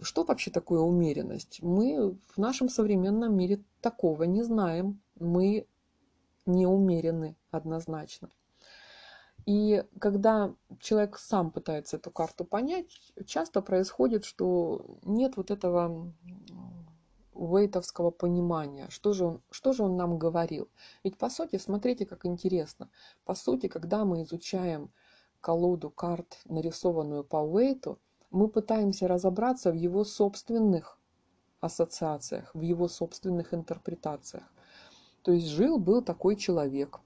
[0.00, 1.60] Что вообще такое умеренность?
[1.62, 5.00] Мы в нашем современном мире такого не знаем.
[5.18, 5.66] Мы
[6.46, 8.30] не умерены однозначно.
[9.46, 16.12] И когда человек сам пытается эту карту понять, часто происходит, что нет вот этого
[17.34, 20.68] вейтовского понимания, что же, он, что же он нам говорил.
[21.04, 22.90] Ведь по сути, смотрите, как интересно.
[23.24, 24.92] По сути, когда мы изучаем
[25.40, 27.98] колоду карт, нарисованную по Уэйту,
[28.30, 30.98] мы пытаемся разобраться в его собственных
[31.60, 34.44] ассоциациях, в его собственных интерпретациях.
[35.22, 37.00] То есть жил-был такой человек,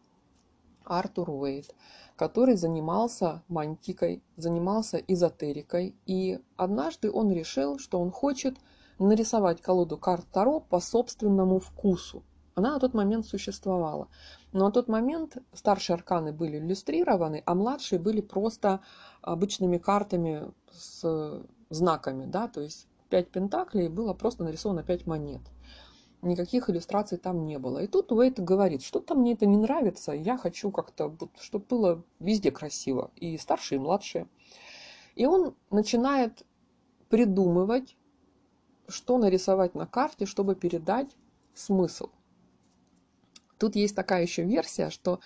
[0.87, 1.75] Артур Уэйт,
[2.17, 5.97] который занимался мантикой, занимался эзотерикой.
[6.07, 8.57] И однажды он решил, что он хочет
[8.99, 12.25] нарисовать колоду карт Таро по собственному вкусу.
[12.55, 14.09] Она на тот момент существовала.
[14.53, 18.81] Но на тот момент старшие арканы были иллюстрированы, а младшие были просто
[19.21, 22.25] обычными картами с знаками.
[22.25, 22.49] Да?
[22.49, 25.43] То есть 5 пентаклей было просто нарисовано 5 монет.
[26.23, 27.81] Никаких иллюстраций там не было.
[27.81, 32.51] И тут Уэйт говорит, что-то мне это не нравится, я хочу как-то, чтобы было везде
[32.51, 34.27] красиво, и старшие, и младшие.
[35.15, 36.43] И он начинает
[37.11, 37.97] придумывать,
[38.89, 41.17] что нарисовать на карте, чтобы передать
[41.55, 42.11] смысл.
[43.59, 45.21] Тут есть такая еще версия, что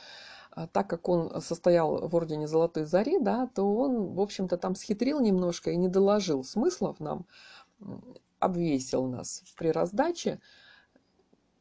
[0.52, 4.74] а, так как он состоял в Ордене Золотой Зари, да, то он, в общем-то, там
[4.74, 7.26] схитрил немножко и не доложил смыслов нам,
[8.38, 10.40] обвесил нас при раздаче.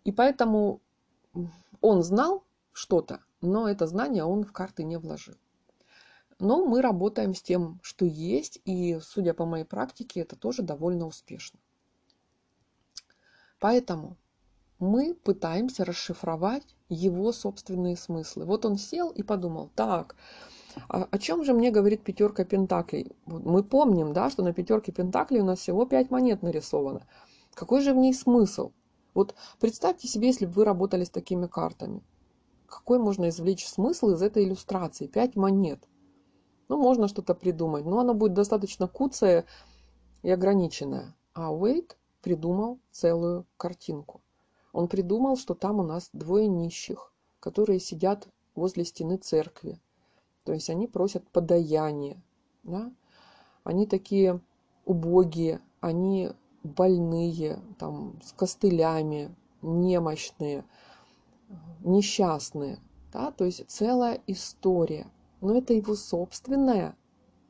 [0.04, 0.82] И поэтому
[1.82, 5.36] он знал что-то, но это знание он в карты не вложил.
[6.40, 11.06] Но мы работаем с тем, что есть, и, судя по моей практике, это тоже довольно
[11.06, 11.60] успешно.
[13.60, 14.18] Поэтому
[14.80, 18.46] мы пытаемся расшифровать его собственные смыслы.
[18.46, 20.16] Вот он сел и подумал, так,
[20.88, 23.12] а о чем же мне говорит пятерка пентаклей?
[23.26, 27.06] Мы помним, да, что на пятерке пентаклей у нас всего пять монет нарисовано.
[27.54, 28.72] Какой же в ней смысл?
[29.14, 32.02] Вот представьте себе, если бы вы работали с такими картами.
[32.68, 35.08] Какой можно извлечь смысл из этой иллюстрации?
[35.08, 35.88] Пять монет.
[36.70, 39.46] Ну, можно что-то придумать, но оно будет достаточно куцое
[40.22, 41.16] и ограниченное.
[41.34, 44.22] А Уэйт придумал целую картинку.
[44.72, 49.80] Он придумал, что там у нас двое нищих, которые сидят возле стены церкви.
[50.44, 52.22] То есть они просят подаяние.
[52.64, 52.92] Да?
[53.64, 54.42] Они такие
[54.86, 56.32] убогие, они
[56.64, 60.66] больные, там, с костылями, немощные,
[61.82, 62.80] несчастные.
[63.12, 63.32] Да?
[63.32, 65.08] То есть целая история.
[65.42, 66.96] Но это его собственная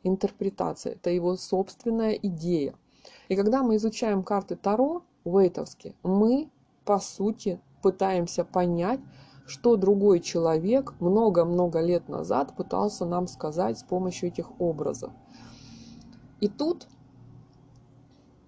[0.03, 2.75] интерпретация, это его собственная идея.
[3.29, 6.49] И когда мы изучаем карты Таро, Уэйтовские, мы
[6.89, 8.99] по сути, пытаемся понять,
[9.45, 15.11] что другой человек много-много лет назад пытался нам сказать с помощью этих образов.
[16.39, 16.87] И тут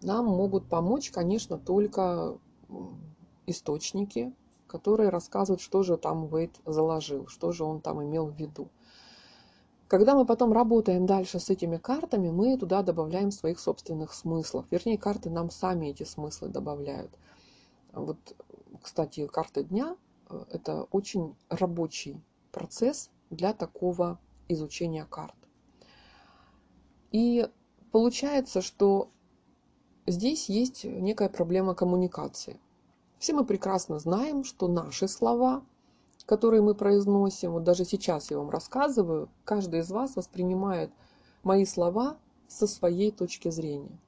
[0.02, 2.40] нам могут помочь, конечно, только
[3.46, 4.34] источники,
[4.66, 8.70] которые рассказывают, что же там Уэйт заложил, что же он там имел в виду.
[9.92, 14.66] Когда мы потом работаем дальше с этими картами, мы туда добавляем своих собственных смыслов.
[14.72, 17.12] Вернее, карты нам сами эти смыслы добавляют.
[17.92, 18.18] Вот,
[18.82, 19.98] кстати, карта дня
[20.30, 22.24] э,– это очень рабочий
[22.54, 25.36] процесс для такого изучения карт.
[27.12, 27.50] И
[27.92, 29.10] получается, что
[30.08, 32.62] здесь есть некая проблема коммуникации.
[33.20, 35.66] Все мы прекрасно знаем, что наши слова,
[36.26, 40.92] которые мы произносим, вот даже сейчас я вам рассказываю, каждый из вас воспринимает
[41.44, 44.00] мои слова со своей точки зрения.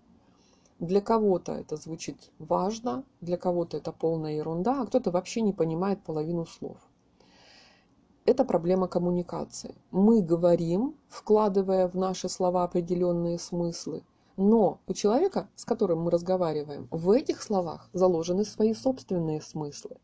[0.80, 6.04] Для кого-то это звучит важно, для кого-то это полная ерунда, а кто-то вообще не понимает
[6.04, 6.78] половину слов.
[8.26, 9.76] Это проблема коммуникации.
[9.91, 14.04] Мы говорим, вкладывая в наши слова определенные смыслы,
[14.38, 19.97] но у человека, с которым мы разговариваем, в этих словах заложены свои собственные смыслы.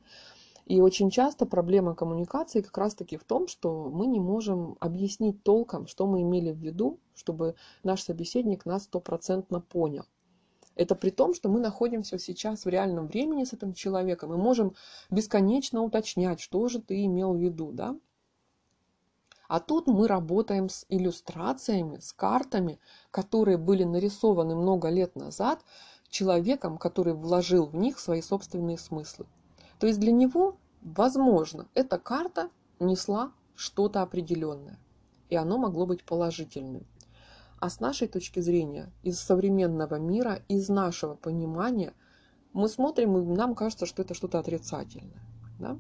[0.70, 5.88] И очень часто проблема коммуникации как раз-таки в том, что мы не можем объяснить толком,
[5.88, 10.06] что мы имели в виду, чтобы наш собеседник нас стопроцентно понял.
[10.76, 14.76] Это при том, что мы находимся сейчас в реальном времени с этим человеком и можем
[15.10, 17.98] бесконечно уточнять, что же ты имел в виду, да?
[19.48, 22.80] А тут мы работаем с иллюстрациями, с картами,
[23.10, 25.66] которые были нарисованы много лет назад
[26.10, 29.26] человеком, который вложил в них свои собственные смыслы.
[29.80, 34.78] То есть для него, возможно, эта карта несла что-то определенное,
[35.30, 36.86] и оно могло быть положительным.
[37.60, 41.94] А с нашей точки зрения, из современного мира, из нашего понимания,
[42.54, 45.22] мы смотрим, и нам кажется, что это что-то отрицательное.
[45.60, 45.78] Да?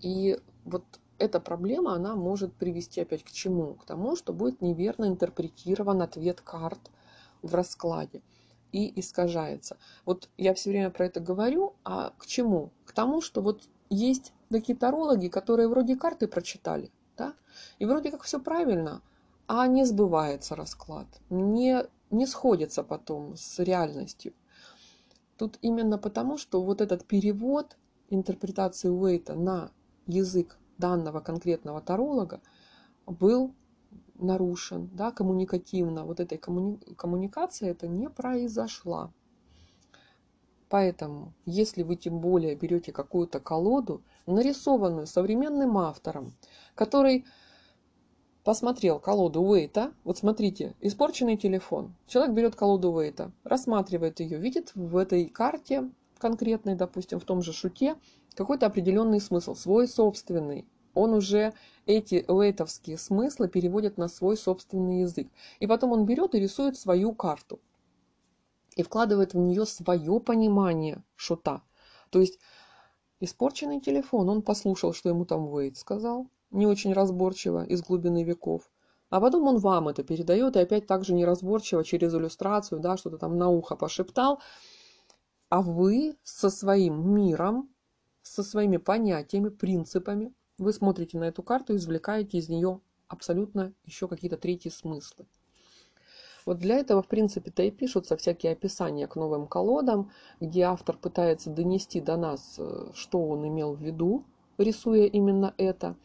[0.00, 0.84] И вот
[1.18, 3.74] эта проблема, она может привести опять к чему?
[3.74, 6.90] К тому, что будет неверно интерпретирован ответ карт
[7.42, 8.22] в раскладе
[8.74, 9.76] и искажается.
[10.04, 12.72] Вот я все время про это говорю, а к чему?
[12.84, 17.34] К тому, что вот есть такие тарологи, которые вроде карты прочитали, да,
[17.78, 19.00] и вроде как все правильно,
[19.46, 24.32] а не сбывается расклад, не, не сходится потом с реальностью.
[25.38, 27.76] Тут именно потому, что вот этот перевод
[28.10, 29.70] интерпретации Уэйта на
[30.06, 32.40] язык данного конкретного таролога
[33.06, 33.54] был
[34.14, 36.04] нарушен, да, коммуникативно.
[36.04, 36.78] Вот этой коммуни...
[36.96, 39.10] коммуникации это не произошла.
[40.68, 46.32] Поэтому, если вы тем более берете какую-то колоду, нарисованную современным автором,
[46.74, 47.24] который
[48.42, 51.94] посмотрел колоду Уэйта, вот смотрите, испорченный телефон.
[52.06, 57.52] Человек берет колоду Уэйта, рассматривает ее, видит в этой карте конкретной, допустим, в том же
[57.52, 57.96] шуте,
[58.34, 60.66] какой-то определенный смысл, свой собственный.
[60.94, 61.52] Он уже
[61.86, 65.28] эти лейтовские смыслы переводит на свой собственный язык.
[65.60, 67.60] И потом он берет и рисует свою карту.
[68.76, 71.62] И вкладывает в нее свое понимание шута.
[72.10, 72.38] То есть
[73.20, 78.70] испорченный телефон, он послушал, что ему там Уэйт сказал, не очень разборчиво, из глубины веков.
[79.10, 83.38] А потом он вам это передает, и опять также неразборчиво через иллюстрацию, да, что-то там
[83.38, 84.40] на ухо пошептал.
[85.50, 87.68] А вы со своим миром
[88.24, 90.32] со своими понятиями, принципами.
[90.58, 95.26] Вы смотрите на эту карту и извлекаете из нее абсолютно еще какие-то третьи смыслы.
[96.46, 101.50] Вот для этого, в принципе-то и пишутся всякие описания к новым колодам, где автор пытается
[101.50, 104.24] донести до нас, э, что он имел в виду,
[104.58, 105.96] рисуя именно это.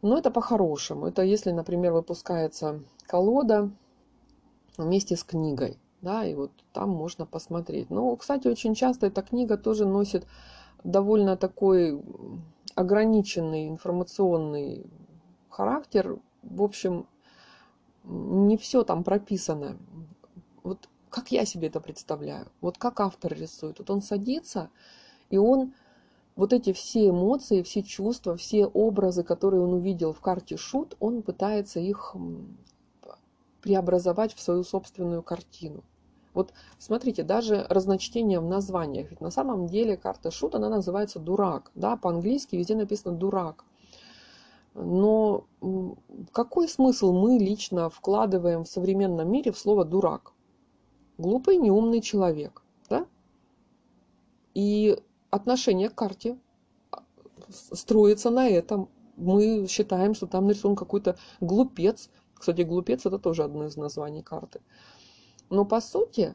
[0.00, 1.06] Но это по-хорошему.
[1.06, 3.70] Это если, например, выпускается колода
[4.78, 5.78] вместе с книгой.
[6.00, 7.90] Да, и вот там можно посмотреть.
[7.90, 10.26] Но, кстати, очень часто эта книга тоже носит
[10.82, 12.02] довольно такой
[12.74, 14.86] ограниченный информационный
[15.48, 16.18] характер.
[16.42, 17.06] В общем,
[18.04, 19.78] не все там прописано.
[20.62, 22.46] Вот как я себе это представляю?
[22.60, 23.78] Вот как автор рисует?
[23.78, 24.70] Вот он садится,
[25.30, 25.74] и он
[26.34, 31.22] вот эти все эмоции, все чувства, все образы, которые он увидел в карте шут, он
[31.22, 32.16] пытается их
[33.60, 35.84] преобразовать в свою собственную картину.
[36.34, 39.10] Вот смотрите, даже разночтение в названиях.
[39.10, 41.70] Ведь на самом деле карта шут, она называется дурак.
[41.74, 41.96] Да?
[41.96, 43.64] По-английски везде написано дурак.
[44.74, 45.44] Но
[46.32, 50.32] какой смысл мы лично вкладываем в современном мире в слово дурак?
[51.18, 52.62] Глупый, неумный человек.
[52.88, 53.06] Да?
[54.54, 54.98] И
[55.30, 56.38] отношение к карте
[56.90, 57.02] а,
[57.48, 58.88] строится на этом.
[59.16, 62.08] Мы считаем, что там нарисован какой-то глупец.
[62.34, 64.62] Кстати, глупец это тоже одно из названий карты.
[65.52, 66.34] Но по сути,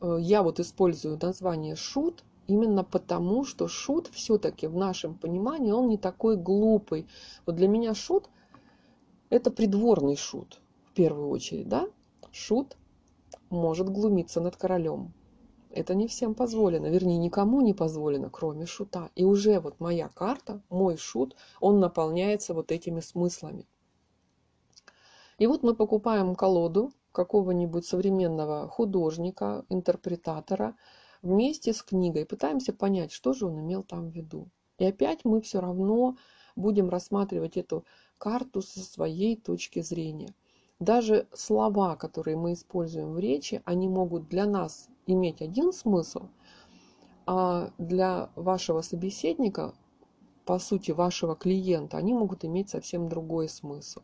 [0.00, 5.88] э, я вот использую название шут именно потому, что шут все-таки в нашем понимании, он
[5.88, 7.06] не такой глупый.
[7.44, 8.30] Вот для меня шут–
[9.28, 11.86] это придворный шут, в первую очередь, да?
[12.32, 12.78] Шут
[13.50, 15.12] может глумиться над королем.
[15.68, 19.10] Это не всем позволено, вернее, никому не позволено, кроме шута.
[19.16, 23.66] И уже вот моя карта, мой шут, он наполняется вот этими смыслами.
[25.36, 30.76] И вот мы покупаем колоду, какого-нибудь современного художника, интерпретатора
[31.22, 32.26] вместе с книгой.
[32.26, 34.50] Пытаемся понять, что же он имел там в виду.
[34.78, 36.16] И опять мы все равно
[36.56, 37.86] будем рассматривать эту
[38.18, 40.34] карту со своей точки зрения.
[40.78, 46.28] даже слова, которые мы используем в речи, они могут для нас иметь один смысл,
[47.26, 49.74] а для вашего собеседника,
[50.44, 54.00] по сути, вашего клиента, они могут иметь совсем другой смысл.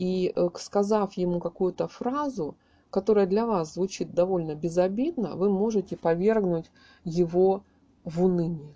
[0.00, 2.56] И э, сказав ему какую-то фразу,
[2.88, 6.70] которая для вас звучит довольно безобидно, вы можете повергнуть
[7.04, 7.64] его
[8.04, 8.74] в уныние.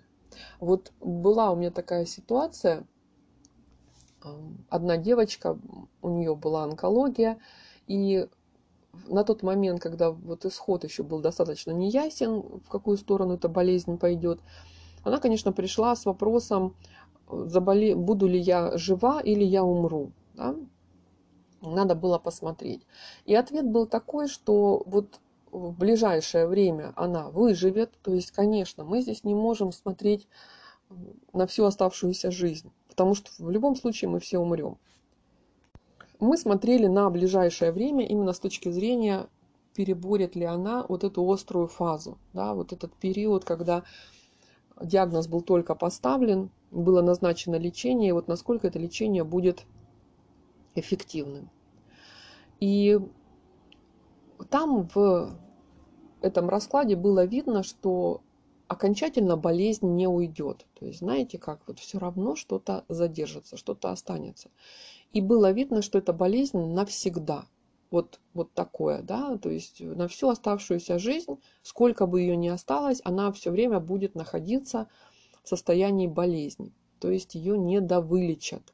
[0.59, 2.85] Вот была у меня такая ситуация,
[4.69, 5.57] одна девочка,
[6.03, 7.39] у нее была онкология,
[7.87, 8.27] и
[9.07, 13.97] на тот момент, когда вот исход еще был достаточно неясен, в какую сторону эта болезнь
[13.97, 14.41] пойдет,
[15.03, 16.75] она, конечно, пришла с вопросом,
[17.27, 17.95] заболе...
[17.95, 20.11] буду ли я жива или я умру.
[20.35, 20.55] Да?
[21.73, 22.85] Надо было посмотреть.
[23.25, 25.19] И ответ был такой, что вот
[25.51, 27.93] в ближайшее время она выживет.
[28.01, 30.27] То есть, конечно, мы здесь не можем смотреть
[31.33, 34.77] на всю оставшуюся жизнь, потому что в любом случае мы все умрем.
[36.19, 39.27] Мы смотрели на ближайшее время именно с точки зрения,
[39.73, 43.83] переборет ли она вот эту острую фазу, да, вот этот период, когда
[44.81, 49.65] диагноз был только поставлен, было назначено лечение, и вот насколько это лечение будет
[50.75, 51.49] эффективным.
[52.59, 52.99] И
[54.49, 55.37] там в
[56.21, 58.21] этом раскладе было видно, что
[58.67, 60.65] окончательно болезнь не уйдет.
[60.73, 64.49] То есть, знаете, как вот все равно что-то задержится, что-то останется.
[65.13, 67.45] И было видно, что эта болезнь навсегда.
[67.91, 72.99] Вот, вот такое, да, то есть на всю оставшуюся жизнь, сколько бы ее ни осталось,
[73.05, 74.89] она все время будет находиться
[75.43, 76.73] в состоянии болезни.
[76.99, 78.73] То есть ее не довылечат.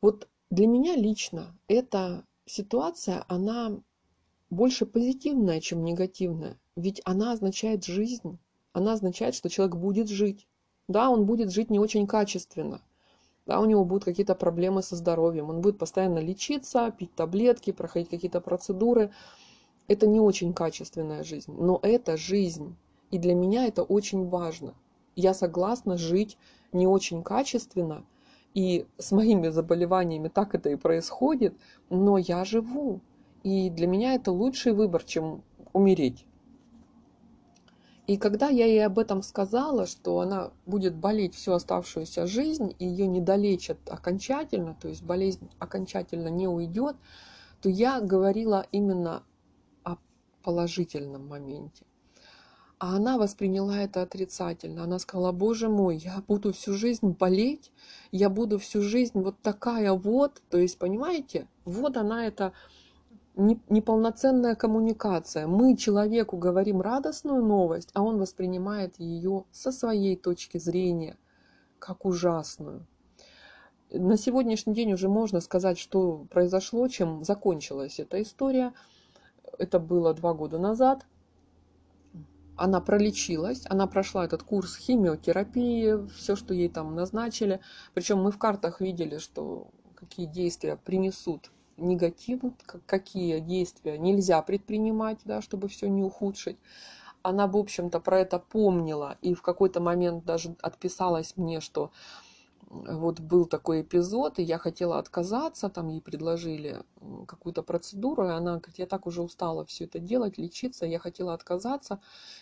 [0.00, 3.80] Вот для меня лично эта ситуация, она
[4.50, 6.58] больше позитивная, чем негативная.
[6.76, 8.38] Ведь она означает жизнь.
[8.74, 10.46] Она означает, что человек будет жить.
[10.88, 12.82] Да, он будет жить не очень качественно.
[13.46, 15.48] Да, у него будут какие-то проблемы со здоровьем.
[15.48, 19.10] Он будет постоянно лечиться, пить таблетки, проходить какие-то процедуры.
[19.88, 21.54] Это не очень качественная жизнь.
[21.56, 22.76] Но это жизнь.
[23.10, 24.74] И для меня это очень важно.
[25.16, 26.36] Я согласна жить
[26.72, 28.04] не очень качественно.
[28.54, 31.54] И с моими заболеваниями так это и происходит.
[31.90, 33.00] Но я живу.
[33.42, 35.42] И для меня это лучший выбор, чем
[35.72, 36.26] умереть.
[38.06, 42.84] И когда я ей об этом сказала, что она будет болеть всю оставшуюся жизнь, и
[42.84, 46.96] ее не долечат окончательно, то есть болезнь окончательно не уйдет,
[47.60, 49.22] то я говорила именно
[49.84, 49.96] о
[50.42, 51.84] положительном моменте.
[52.82, 54.82] А она восприняла это отрицательно.
[54.82, 57.70] Она сказала, боже мой, я буду всю жизнь болеть,
[58.10, 60.42] я буду всю жизнь вот такая вот.
[60.50, 62.52] То есть, понимаете, вот она это
[63.36, 65.46] неполноценная коммуникация.
[65.46, 71.16] Мы человеку говорим радостную новость, а он воспринимает ее со своей точки зрения
[71.78, 72.84] как ужасную.
[73.92, 78.72] На сегодняшний день уже можно сказать, что произошло, чем закончилась эта история.
[79.56, 81.06] Это было два года назад.
[82.56, 87.60] Она пролечилась, она прошла этот курс химиотерапии, все, что ей там назначили.
[87.94, 92.40] Причем мы в картах видели, что какие действия принесут негатив,
[92.86, 96.58] какие действия нельзя предпринимать, да, чтобы все не ухудшить.
[97.22, 101.92] Она, в общем-то, про это помнила и в какой-то момент даже отписалась мне, что
[102.72, 106.82] вот был такой эпизод, и я хотела отказаться, там ей предложили
[107.28, 111.34] какую-то процедуру, и она говорит, я так уже устала все это делать, лечиться, я хотела
[111.34, 112.00] отказаться,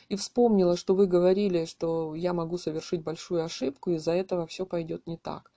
[0.08, 5.06] и вспомнила, что вы говорили, что я могу совершить большую ошибку, из-за этого все пойдет
[5.08, 5.50] не так.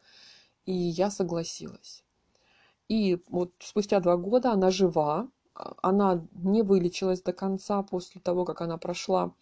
[0.65, 2.03] И я согласилась.
[2.89, 8.43] И вот спустя два года она жива, а, она не вылечилась до конца после того,
[8.43, 9.33] как она прошла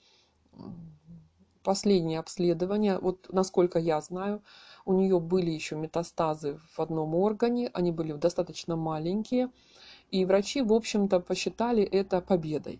[1.63, 2.99] последнее обследование.
[2.99, 4.41] Вот насколько я знаю,
[4.85, 9.49] у нее были еще метастазы в одном органе, они были достаточно маленькие,
[10.11, 12.79] и врачи, в общем-то, посчитали это победой.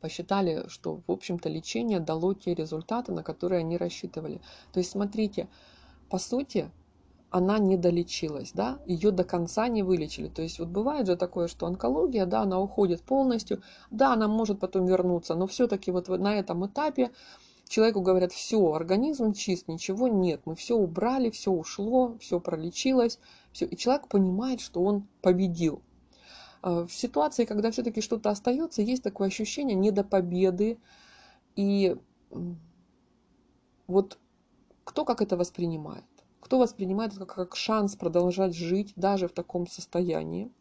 [0.00, 4.40] Посчитали, что, в общем-то, лечение дало те результаты, на которые они рассчитывали.
[4.72, 5.48] То есть, смотрите,
[6.10, 6.70] по сути,
[7.30, 10.28] она не долечилась, да, ее до конца не вылечили.
[10.28, 14.60] То есть вот бывает же такое, что онкология, да, она уходит полностью, да, она может
[14.60, 17.10] потом вернуться, но все-таки вот на этом этапе
[17.68, 23.18] человеку говорят, все, организм чист, ничего нет, мы все убрали, все ушло, все пролечилось,
[23.52, 23.66] все.
[23.66, 25.82] И человек понимает, что он победил.
[26.62, 30.78] А, в ситуации, когда все-таки что-то остается, есть такое ощущение не до победы.
[31.56, 31.96] И
[33.86, 34.18] вот
[34.84, 36.04] кто как это воспринимает?
[36.40, 40.52] Кто воспринимает это как шанс продолжать жить даже в таком состоянии,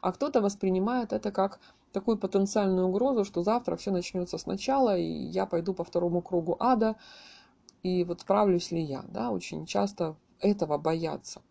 [0.00, 1.58] а кто-то воспринимает это как
[1.92, 6.96] такую потенциальную угрозу, что завтра все начнется сначала, и я пойду по второму кругу ада,
[7.82, 9.04] и вот справлюсь ли я.
[9.08, 9.30] Да?
[9.30, 11.42] Очень часто этого боятся.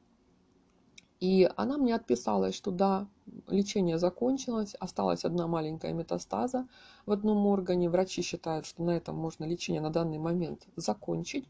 [1.20, 3.08] И она мне отписалась, что да,
[3.48, 6.68] лечение закончилось, осталась одна маленькая метастаза
[7.06, 7.89] в одном органе.
[7.89, 11.48] Врачи считают, что на этом можно лечение на данный момент закончить.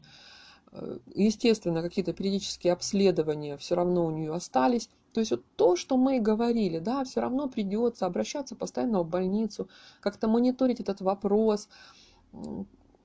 [0.72, 4.90] Э, естественно, какие-то периодические обследования все равно у нее остались.
[5.12, 9.68] То есть вот то, что мы говорили, да, все равно придется обращаться постоянно в больницу,
[10.00, 11.68] как-то мониторить этот вопрос,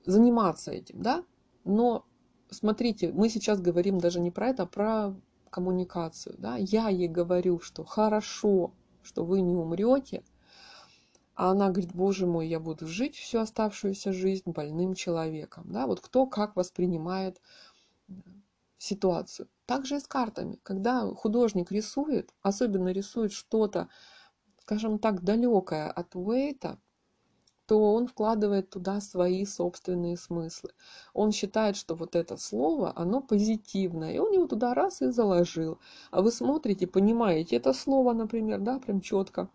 [0.04, 1.24] заниматься этим, да.
[1.64, 2.06] Но
[2.50, 5.14] смотрите, мы сейчас говорим даже не про это, а про
[5.50, 6.36] коммуникацию.
[6.38, 6.56] Да?
[6.56, 10.22] Я ей говорю, что хорошо, что вы не умрете,
[11.34, 15.64] а она говорит, боже мой, я буду жить всю оставшуюся жизнь больным человеком.
[15.70, 15.86] Да?
[15.86, 17.40] Вот кто как воспринимает
[18.78, 19.48] ситуацию.
[19.68, 20.58] Также и с картами.
[20.62, 23.90] Когда художник рисует, особенно рисует что-то,
[24.62, 26.78] скажем так, далекое от Уэйта,
[27.66, 30.70] то он вкладывает туда свои собственные смыслы.
[31.12, 35.78] Он считает, что вот это слово, оно позитивное, и он его туда раз и заложил.
[36.10, 39.50] А вы смотрите, понимаете это слово, например, да, прям четко,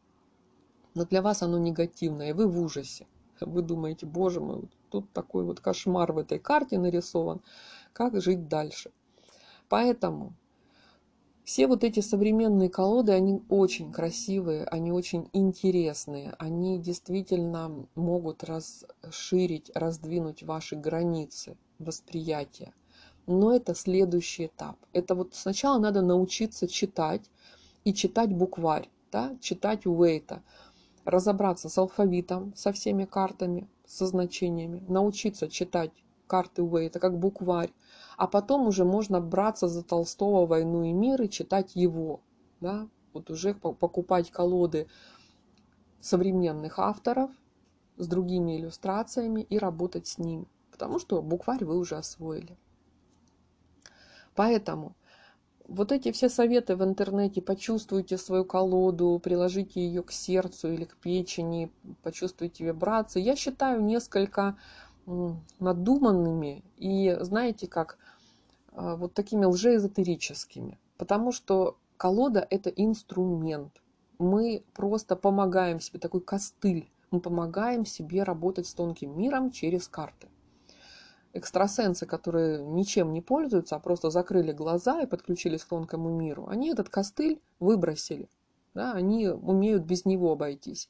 [0.93, 3.07] но для вас оно негативное, и вы в ужасе.
[3.41, 7.41] Вы думаете, боже мой, тут такой вот кошмар в этой карте нарисован,
[7.93, 8.91] как жить дальше.
[9.73, 10.35] Поэтому
[11.43, 19.71] все вот эти современные колоды, они очень красивые, они очень интересные, они действительно могут расширить,
[19.73, 22.71] раздвинуть ваши границы восприятия.
[23.25, 24.77] Но это следующий этап.
[24.93, 27.31] Это вот сначала надо научиться читать
[27.83, 30.43] и читать букварь, да, читать Уэйта,
[31.03, 35.89] разобраться с алфавитом, со всеми картами, со значениями, научиться читать
[36.27, 37.71] карты Уэйта как букварь,
[38.17, 42.21] а потом уже можно браться за Толстого «Войну и мир» и читать его.
[42.61, 42.87] Да?
[43.13, 44.87] Вот уже покупать колоды
[45.99, 47.31] современных авторов
[47.97, 50.45] с другими иллюстрациями и работать с ними.
[50.71, 52.57] Потому что букварь вы уже освоили.
[54.35, 54.95] Поэтому
[55.67, 60.95] вот эти все советы в интернете, почувствуйте свою колоду, приложите ее к сердцу или к
[60.97, 64.57] печени, почувствуйте вибрации, я считаю несколько
[65.59, 67.97] надуманными и, знаете, как
[68.75, 70.79] вот такими лжеэзотерическими.
[70.97, 73.81] Потому что колода– это инструмент.
[74.19, 76.89] Мы просто помогаем себе, такой костыль.
[77.11, 80.27] Мы помогаем себе работать с тонким миром через карты.
[81.33, 86.69] Экстрасенсы, которые ничем не пользуются, а просто закрыли глаза и подключились к тонкому миру, они
[86.69, 88.29] этот костыль выбросили.
[88.75, 90.89] Да, они умеют без него обойтись.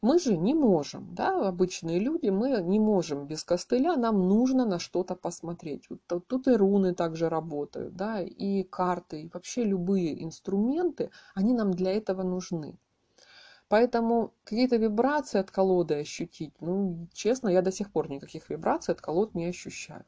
[0.00, 4.78] Мы же не можем, да, обычные люди, мы не можем без костыля, нам нужно на
[4.78, 5.90] что-то посмотреть.
[5.90, 11.72] Вот тут и руны также работают, да, и карты, и вообще любые инструменты, они нам
[11.72, 12.78] для этого нужны.
[13.68, 19.00] Поэтому какие-то вибрации от колоды ощутить, ну, честно, я до сих пор никаких вибраций от
[19.00, 20.04] колод не ощущаю.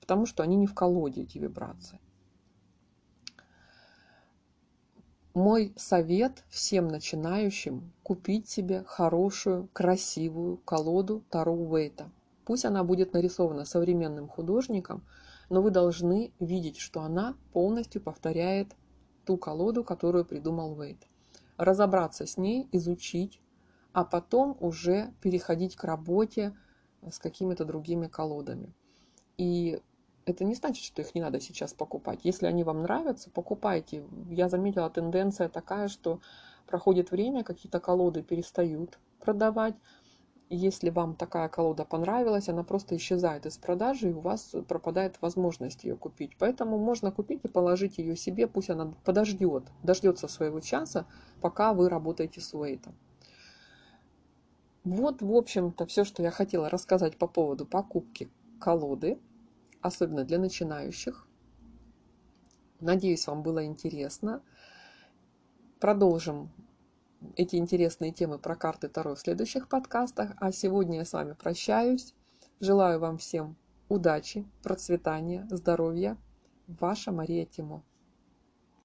[0.00, 1.98] Потому что они не в колоде, эти вибрации.
[5.34, 12.10] Мой совет всем начинающим– купить себе хорошую, красивую колоду Таро Уэйта.
[12.44, 15.02] Пусть она будет нарисована современным художником,
[15.48, 18.76] но вы должны видеть, что она полностью повторяет
[19.24, 20.98] ту колоду, которую придумал Уэйт.
[21.56, 23.40] Разобраться с ней, изучить,
[23.94, 26.54] а потом уже переходить к работе
[27.10, 28.74] с какими-то другими колодами.
[29.38, 29.80] И
[30.24, 32.20] это не значит, что их не надо сейчас покупать.
[32.22, 34.04] Если они вам нравятся, покупайте.
[34.30, 36.20] Я заметила тенденция такая, что
[36.66, 39.74] проходит время, какие-то колоды перестают продавать.
[40.48, 45.84] Если вам такая колода понравилась, она просто исчезает из продажи, и у вас пропадает возможность
[45.84, 46.32] ее купить.
[46.38, 51.06] Поэтому можно купить и положить ее себе, пусть она подождет, дождется своего часа,
[51.40, 52.94] пока вы работаете с Уэйтом.
[54.84, 59.18] Вот, в общем-то, все, что я хотела рассказать по поводу покупки колоды
[59.82, 61.26] особенно для начинающих.
[62.80, 64.42] Надеюсь, вам было интересно.
[65.78, 66.50] Продолжим
[67.36, 70.32] эти интересные темы про карты Таро в следующих подкастах.
[70.38, 72.14] А сегодня я с вами прощаюсь.
[72.60, 73.56] Желаю вам всем
[73.88, 76.16] удачи, процветания, здоровья.
[76.66, 77.84] Ваша Мария Тимо.